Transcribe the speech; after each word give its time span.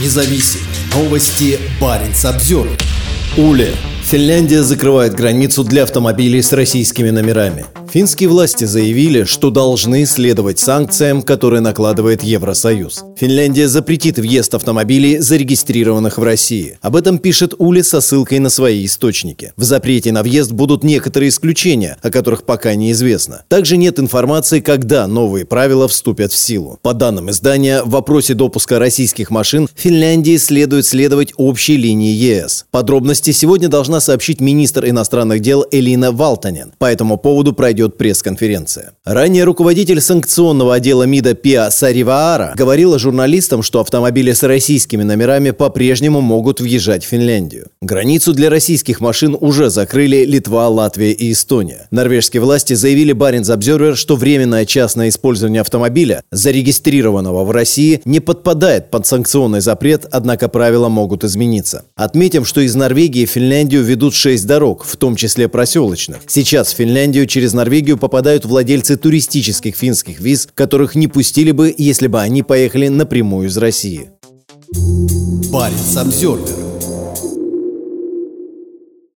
независим. 0.00 0.60
Новости 0.94 1.58
Баренц 1.80 2.24
обзор. 2.24 2.68
Уле. 3.36 3.74
Финляндия 4.04 4.62
закрывает 4.62 5.14
границу 5.14 5.64
для 5.64 5.84
автомобилей 5.84 6.42
с 6.42 6.52
российскими 6.52 7.08
номерами. 7.08 7.64
Финские 7.90 8.28
власти 8.28 8.64
заявили, 8.64 9.24
что 9.24 9.50
должны 9.50 10.04
следовать 10.04 10.58
санкциям, 10.58 11.22
которые 11.22 11.60
накладывает 11.60 12.22
Евросоюз. 12.22 13.02
Финляндия 13.16 13.66
запретит 13.66 14.18
въезд 14.18 14.54
автомобилей, 14.54 15.18
зарегистрированных 15.18 16.18
в 16.18 16.22
России. 16.22 16.78
Об 16.82 16.96
этом 16.96 17.18
пишет 17.18 17.54
Ули 17.58 17.80
со 17.80 18.00
ссылкой 18.00 18.40
на 18.40 18.50
свои 18.50 18.84
источники. 18.84 19.52
В 19.56 19.62
запрете 19.62 20.12
на 20.12 20.22
въезд 20.22 20.52
будут 20.52 20.84
некоторые 20.84 21.30
исключения, 21.30 21.96
о 22.02 22.10
которых 22.10 22.44
пока 22.44 22.74
неизвестно. 22.74 23.44
Также 23.48 23.76
нет 23.78 23.98
информации, 23.98 24.60
когда 24.60 25.06
новые 25.06 25.46
правила 25.46 25.88
вступят 25.88 26.32
в 26.32 26.36
силу. 26.36 26.78
По 26.82 26.92
данным 26.92 27.30
издания, 27.30 27.82
в 27.82 27.90
вопросе 27.90 28.34
допуска 28.34 28.78
российских 28.78 29.30
машин 29.30 29.66
Финляндии 29.74 30.36
следует 30.36 30.84
следовать 30.84 31.32
общей 31.36 31.76
линии 31.76 32.12
ЕС. 32.12 32.66
Подробности 32.70 33.30
сегодня 33.30 33.68
должна 33.94 34.00
сообщить 34.00 34.40
министр 34.40 34.88
иностранных 34.88 35.40
дел 35.40 35.64
Элина 35.70 36.10
Валтанен. 36.10 36.72
По 36.78 36.86
этому 36.86 37.16
поводу 37.16 37.52
пройдет 37.52 37.96
пресс-конференция. 37.96 38.92
Ранее 39.04 39.44
руководитель 39.44 40.00
санкционного 40.00 40.74
отдела 40.74 41.04
МИДа 41.04 41.34
Пиа 41.34 41.70
Сариваара 41.70 42.54
говорила 42.56 42.98
журналистам, 42.98 43.62
что 43.62 43.80
автомобили 43.80 44.32
с 44.32 44.42
российскими 44.42 45.04
номерами 45.04 45.52
по-прежнему 45.52 46.20
могут 46.20 46.60
въезжать 46.60 47.04
в 47.04 47.08
Финляндию. 47.08 47.68
Границу 47.80 48.32
для 48.32 48.50
российских 48.50 49.00
машин 49.00 49.36
уже 49.40 49.70
закрыли 49.70 50.24
Литва, 50.24 50.68
Латвия 50.68 51.12
и 51.12 51.30
Эстония. 51.30 51.86
Норвежские 51.92 52.40
власти 52.40 52.74
заявили 52.74 53.12
Баренц 53.12 53.48
Обзервер, 53.48 53.96
что 53.96 54.16
временное 54.16 54.64
частное 54.64 55.08
использование 55.08 55.60
автомобиля, 55.60 56.22
зарегистрированного 56.32 57.44
в 57.44 57.50
России, 57.52 58.00
не 58.04 58.18
подпадает 58.18 58.90
под 58.90 59.06
санкционный 59.06 59.60
запрет, 59.60 60.06
однако 60.10 60.48
правила 60.48 60.88
могут 60.88 61.22
измениться. 61.22 61.84
Отметим, 61.94 62.44
что 62.44 62.60
из 62.60 62.74
Норвегии 62.74 63.24
в 63.26 63.30
Финляндию 63.30 63.83
ведут 63.84 64.14
шесть 64.14 64.46
дорог, 64.46 64.84
в 64.84 64.96
том 64.96 65.16
числе 65.16 65.48
проселочных. 65.48 66.18
Сейчас 66.26 66.72
в 66.72 66.76
Финляндию 66.76 67.26
через 67.26 67.52
Норвегию 67.52 67.98
попадают 67.98 68.44
владельцы 68.44 68.96
туристических 68.96 69.76
финских 69.76 70.20
виз, 70.20 70.48
которых 70.54 70.94
не 70.94 71.06
пустили 71.06 71.52
бы, 71.52 71.74
если 71.76 72.08
бы 72.08 72.20
они 72.20 72.42
поехали 72.42 72.88
напрямую 72.88 73.48
из 73.48 73.56
России. 73.56 74.10
Парень 75.52 75.96
Обзервер 75.96 76.63